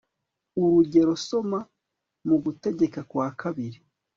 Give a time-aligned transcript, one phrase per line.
[0.63, 1.59] urugero soma
[2.27, 3.77] mu gutegeka kwa kabiri